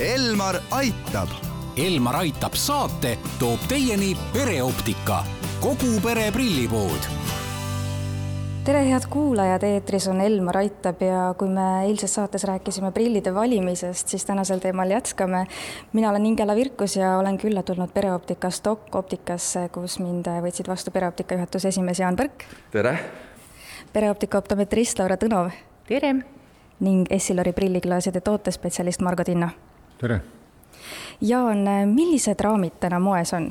[0.00, 1.30] Elmar aitab.
[1.78, 5.20] Elmar aitab saate toob teieni pereoptika,
[5.62, 7.06] kogu pere prillipood
[8.66, 14.08] tere, head kuulajad, eetris on Elmar Aitab ja kui me eilses saates rääkisime prillide valimisest,
[14.08, 15.46] siis tänasel teemal jätkame.
[15.92, 20.90] mina olen Ingela Virkus ja olen külla tulnud pereoptikast Doc Optikasse, kus mind võtsid vastu
[20.90, 22.48] pereoptika juhatuse esimees Jaan Põrk.
[22.70, 22.98] tere!
[23.92, 25.52] pereoptika optometrist Laura Tõnov.
[25.86, 26.14] tere!
[26.80, 29.52] ning Essilori prilliklaaside tootespetsialist Margo Tinno.
[30.04, 30.20] Tere!
[31.24, 33.46] Jaan, millised raamid täna moes on?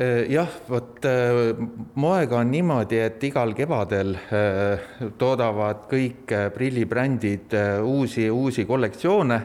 [0.00, 1.52] Äh, jah, vot äh,
[1.94, 4.88] moega on niimoodi, et igal kevadel äh,
[5.20, 7.54] toodavad kõik prillibrändid
[7.86, 9.40] uusi, uusi kollektsioone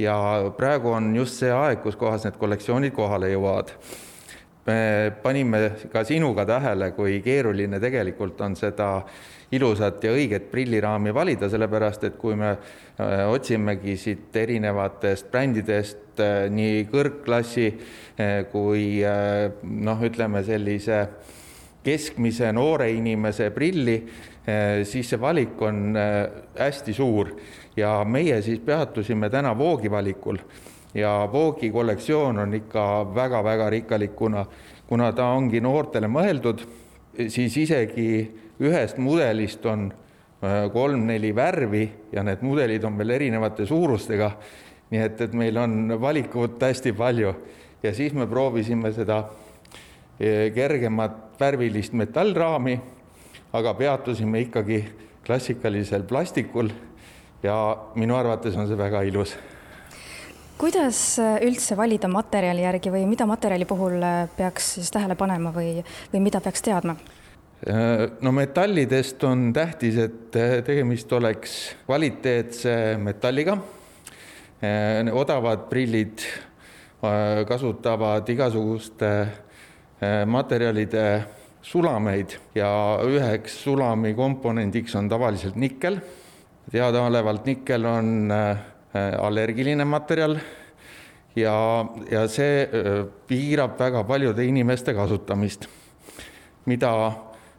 [0.00, 0.16] ja
[0.56, 3.74] praegu on just see aeg, kus kohas need kollektsioonid kohale jõuavad.
[4.66, 5.60] Me panime
[5.92, 8.90] ka sinuga tähele, kui keeruline tegelikult on seda
[9.50, 16.46] ilusat ja õiget prilliraami valida, sellepärast et kui me äh, otsimegi siit erinevatest brändidest äh,
[16.52, 21.02] nii kõrgklassi äh, kui noh, ütleme sellise
[21.80, 23.94] keskmise noore inimese prilli,
[24.84, 27.30] siis see valik on hästi suur.
[27.72, 30.42] Ja meie siis peatusime täna Voogi valikul
[30.94, 34.44] ja Voogi kollektsioon on ikka väga-väga rikkalik, kuna,
[34.88, 36.64] kuna ta ongi noortele mõeldud,
[37.28, 38.10] siis isegi
[38.60, 44.32] ühest mudelist on äh, kolm-neli värvi ja need mudelid on veel erinevate suurustega.
[44.90, 47.34] nii et, et meil on valikut hästi palju
[47.82, 52.80] ja siis me proovisime seda äh, kergemat värvilist metallraami,
[53.52, 54.84] aga peatusime ikkagi
[55.26, 56.68] klassikalisel plastikul
[57.42, 57.54] ja
[57.94, 59.36] minu arvates on see väga ilus
[60.60, 64.04] kuidas äh, üldse valida materjali järgi või mida materjali puhul
[64.36, 65.80] peaks siis tähele panema või,
[66.12, 66.98] või mida peaks teadma?
[67.60, 73.58] Äh, no metallidest on tähtis, et äh, tegemist oleks kvaliteetse metalliga.
[74.64, 76.24] Äh, odavad prillid
[77.48, 79.08] kasutavad igasuguste
[80.28, 81.04] materjalide
[81.64, 82.68] sulameid ja
[83.08, 85.96] üheks sulami komponendiks on tavaliselt nikkel.
[86.70, 88.28] teadaolevalt nikkel on
[88.94, 90.38] allergiline materjal.
[91.38, 91.54] Ja,
[92.10, 92.64] ja see
[93.30, 95.68] piirab väga paljude inimeste kasutamist,
[96.66, 96.90] mida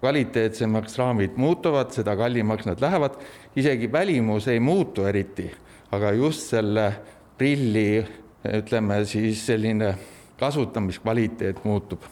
[0.01, 3.15] kvaliteetsemaks raamid muutuvad, seda kallimaks nad lähevad,
[3.55, 5.47] isegi välimus ei muutu eriti,
[5.95, 6.89] aga just selle
[7.37, 8.01] prilli,
[8.59, 9.93] ütleme siis selline
[10.41, 12.03] kasutamiskvaliteet muutub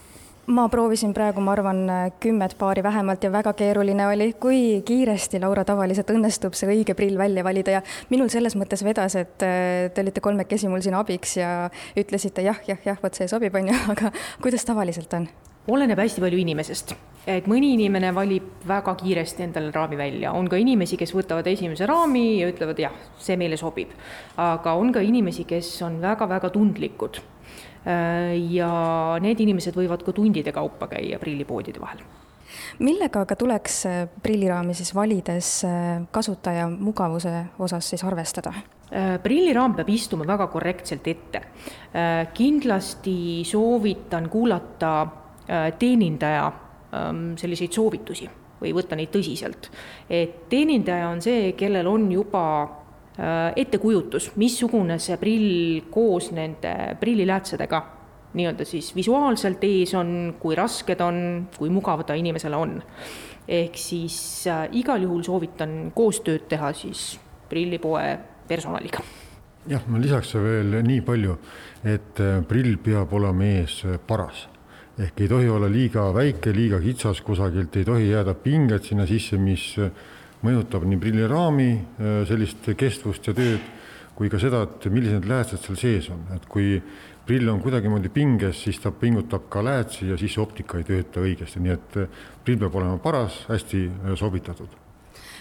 [0.46, 1.82] ma proovisin praegu, ma arvan,
[2.20, 7.18] kümmet paari vähemalt ja väga keeruline oli, kui kiiresti, Laura, tavaliselt õnnestub see õige prill
[7.20, 11.36] välja valida ja minul selles mõttes vedas, et äh, te olite kolmekesi mul siin abiks
[11.38, 11.52] ja
[11.98, 14.12] ütlesite jah, jah, jah, vot see sobib, on ju, aga
[14.42, 15.28] kuidas tavaliselt on?
[15.70, 16.94] oleneb hästi palju inimesest,
[17.30, 21.86] et mõni inimene valib väga kiiresti endale raami välja, on ka inimesi, kes võtavad esimese
[21.86, 23.92] raami ja ütlevad jah, see meile sobib.
[24.40, 27.20] aga on ka inimesi, kes on väga-väga tundlikud.
[28.50, 28.72] Ja
[29.24, 32.02] need inimesed võivad ka tundide kaupa käia prillipoodide vahel
[32.84, 38.52] millega aga tuleks äh, prilliraami siis valides äh, kasutaja mugavuse osas siis arvestada?
[38.92, 41.40] Äh, prilliraam peab istuma väga korrektselt ette.
[42.34, 44.92] kindlasti soovitan kuulata
[45.50, 46.52] Äh, teenindaja
[46.94, 48.28] ähm, selliseid soovitusi
[48.60, 49.66] või võtta neid tõsiselt.
[50.06, 52.68] et teenindaja on see, kellel on juba äh,
[53.18, 57.80] ettekujutus, missugune see prill koos nende prilliläätsedega
[58.34, 62.78] nii-öelda siis visuaalselt ees on, kui rasked on, kui mugav ta inimesele on.
[63.48, 69.00] ehk siis äh, igal juhul soovitan koostööd teha siis prillipoe personaliga
[69.66, 71.34] jah, ma lisaks veel nii palju,
[71.84, 74.46] et äh, prill peab olema ees paras
[75.00, 79.38] ehk ei tohi olla liiga väike, liiga kitsas kusagilt, ei tohi jääda pinget sinna sisse,
[79.38, 79.72] mis
[80.46, 83.62] mõjutab nii prilliraami äh, sellist kestvust ja tööd,
[84.16, 86.74] kui ka seda, et millised läätsed seal sees on, et kui
[87.26, 91.62] prill on kuidagimoodi pinges, siis ta pingutab ka läätsi ja siis optika ei tööta õigesti,
[91.62, 94.78] nii et äh, prill peab olema paras, hästi äh, sobitatud.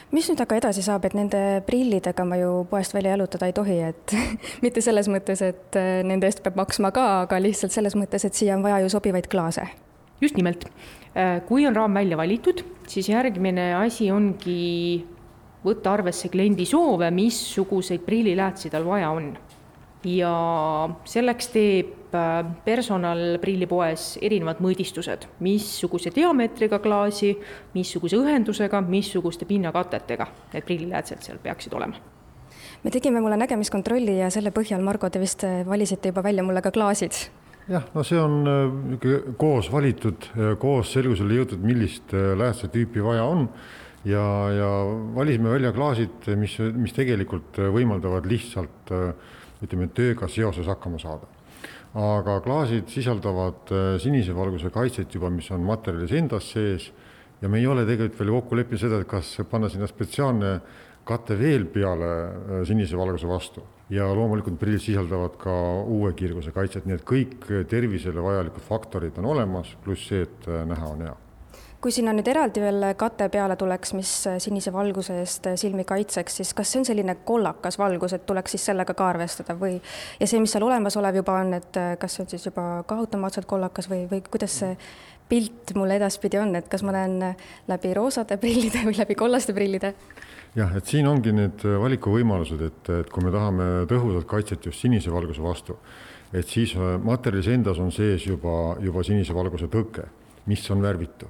[0.10, 3.78] Mis nüüd aga edasi saab, et nende prillidega ma ju poest välja jalutada ei tohi,
[3.92, 4.16] et
[4.66, 8.58] mitte selles mõttes, et nende eest peab maksma ka, aga lihtsalt selles mõttes, et siia
[8.58, 9.68] on vaja ju sobivaid klaase.
[10.22, 10.66] Just nimelt,
[11.16, 15.06] äh, kui on raam välja valitud, siis järgmine asi ongi
[15.66, 19.34] võtta arvesse kliendi soove, missuguseid prilliläätsi tal vaja on.
[20.08, 20.32] Ja
[21.04, 27.34] selleks teeb äh, personal prillipoes erinevad mõõdistused, missuguse diameetriga klaasi,
[27.74, 32.00] missuguse õhendusega, missuguste pinnakatetega need prilliläätsed seal peaksid olema.
[32.80, 36.72] Me tegime mulle nägemiskontrolli ja selle põhjal, Margo, te vist valisite juba välja mulle ka
[36.72, 37.18] klaasid.
[37.70, 40.30] Jah, no see on äh, koos valitud,
[40.62, 43.48] koos selgusele jõutud, millist läätse tüüpi vaja on.
[44.08, 44.24] Ja,
[44.56, 44.68] ja
[45.16, 48.94] valisime välja klaasid, mis, mis tegelikult võimaldavad lihtsalt
[49.60, 51.28] ütleme, tööga seoses hakkama saada.
[52.00, 56.92] aga klaasid sisaldavad sinise valguse kaitset juba, mis on materjalis endas sees.
[57.42, 60.54] Ja me ei ole tegelikult veel kokku leppinud seda, et kas panna sinna spetsiaalne
[61.04, 65.56] kate veel peale sinise valguse vastu ja loomulikult prillid sisaldavad ka
[65.86, 70.94] uue kiirguse kaitset, nii et kõik tervisele vajalikud faktorid on olemas, pluss see, et näha
[70.94, 71.18] on hea
[71.80, 74.10] kui sinna nüüd eraldi veel kate peale tuleks, mis
[74.44, 78.66] sinise valguse eest silmi kaitseks, siis kas see on selline kollakas valgus, et tuleks siis
[78.68, 79.78] sellega ka arvestada või
[80.20, 83.48] ja see, mis seal olemasolev juba on, et kas see on siis juba ka automaatselt
[83.48, 84.76] kollakas või, või kuidas see
[85.30, 87.22] pilt mul edaspidi on, et kas ma näen
[87.72, 89.94] läbi roosade prillide või läbi kollaste prillide?
[90.56, 95.12] Jah, et siin ongi need valikuvõimalused, et, et kui me tahame tõhusat kaitset just sinise
[95.14, 95.78] valguse vastu,
[96.34, 100.08] et siis materjalis endas on sees juba, juba sinise valguse tõke,
[100.50, 101.30] mis on värvitu.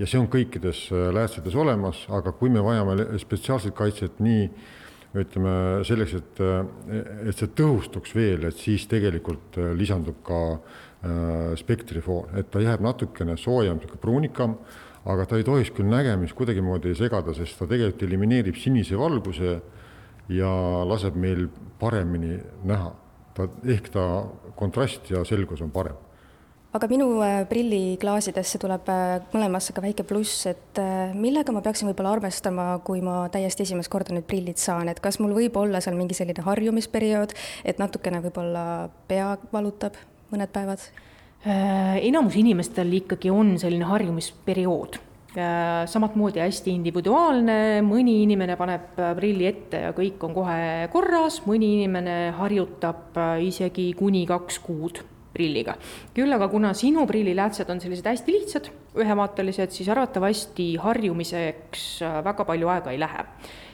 [0.00, 4.46] Ja see on kõikides äh, läätsetes olemas, aga kui me vajame spetsiaalset kaitset nii
[5.18, 6.62] ütleme selleks, et, äh,
[7.28, 12.84] et see tõhustuks veel, et siis tegelikult äh, lisandub ka äh, spektrifoon, et ta jääb
[12.84, 14.56] natukene soojem, pruunikam,
[15.04, 19.58] aga ta ei tohiks küll nägemist kuidagimoodi segada, sest ta tegelikult elimineerib sinise valguse
[20.32, 20.52] ja
[20.86, 21.48] laseb meil
[21.80, 22.92] paremini näha.
[23.34, 24.02] ta, ehk ta
[24.56, 25.96] kontrast ja selgus on parem
[26.72, 31.90] aga minu äh, prilliklaasidesse tuleb äh, mõlemasse ka väike pluss, et äh, millega ma peaksin
[31.90, 35.82] võib-olla arvestama, kui ma täiesti esimest korda nüüd prillid saan, et kas mul võib olla
[35.84, 37.36] seal mingi selline harjumisperiood,
[37.68, 38.64] et natukene võib-olla
[39.08, 40.00] pea valutab
[40.32, 40.88] mõned päevad?
[41.42, 45.00] Enamus inimestel ikkagi on selline harjumisperiood
[45.88, 47.54] samamoodi hästi individuaalne,
[47.86, 54.26] mõni inimene paneb prilli ette ja kõik on kohe korras, mõni inimene harjutab isegi kuni
[54.28, 55.00] kaks kuud
[55.32, 55.76] prilliga.
[56.14, 62.44] küll aga kuna sinu prilliläätsed on sellised hästi lihtsad, ühevaatelised, siis arvatavasti harjumiseks äh, väga
[62.48, 63.26] palju aega ei lähe.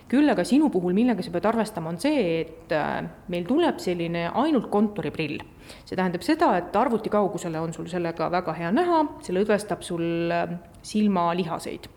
[0.08, 4.28] Küll aga sinu puhul, millega sa pead arvestama, on see, et äh, meil tuleb selline
[4.42, 5.38] ainult kontoriprill.
[5.84, 10.32] see tähendab seda, et arvuti kaugusele on sul sellega väga hea näha, see lõdvestab sul
[10.32, 11.88] äh, silmalihaseid.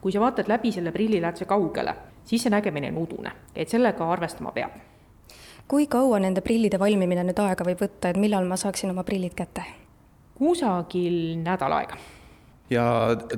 [0.00, 4.52] kui sa vaatad läbi selle prilliläätse kaugele, siis see nägemine on udune, et sellega arvestama
[4.52, 4.76] peab
[5.66, 9.34] kui kaua nende prillide valmimine nüüd aega võib võtta, et millal ma saaksin oma prillid
[9.34, 9.64] kätte?
[10.38, 11.98] kusagil nädal aega
[12.70, 12.86] ja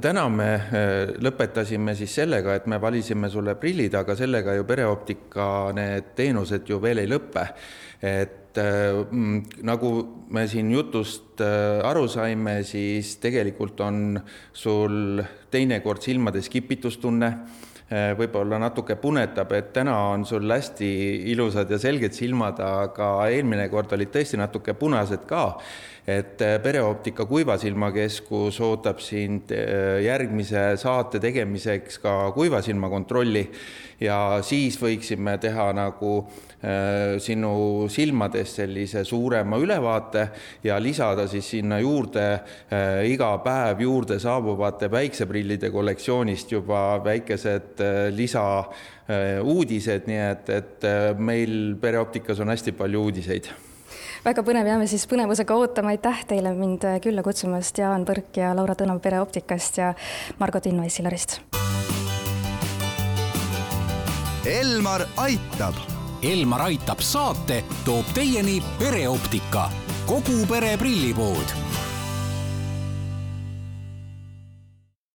[0.00, 5.46] täna me äh, lõpetasime siis sellega, et me valisime sulle prillid, aga sellega ju pereoptika
[5.76, 7.44] need teenused ju veel ei lõpe.
[8.00, 9.92] et äh, mm, nagu
[10.30, 14.20] me siin jutust äh, aru saime, siis tegelikult on
[14.52, 17.32] sul teinekord silmades kipitustunne
[17.88, 20.88] võib-olla natuke punetab, et täna on sul hästi
[21.32, 25.46] ilusad ja selged silmad, aga eelmine kord olid tõesti natuke punased ka.
[26.08, 33.44] Et eh, Pereoptika kuivasilmakeskus ootab sind eh, järgmise saate tegemiseks ka kuivasilmakontrolli.
[34.00, 40.28] Ja siis võiksime teha nagu äh, sinu silmades sellise suurema ülevaate
[40.64, 48.04] ja lisada siis sinna juurde äh, iga päev juurde saabuvate päikseprillide kollektsioonist juba väikesed äh,
[48.14, 48.44] lisa
[49.40, 50.84] uudised, nii et, et
[51.16, 53.48] meil Pereoptikas on hästi palju uudiseid
[54.24, 58.76] väga põnev, jääme siis põnevusega ootama, aitäh teile mind külla kutsumast, Jaan Põrk ja Laura
[58.78, 59.92] Tõnav Pereoptikast ja
[60.38, 61.40] Margot Inno Essilarist
[64.48, 65.76] Elmar aitab.
[66.22, 69.68] Elmar aitab saate toob teieni pereoptika,
[70.08, 71.52] kogu pere prillipood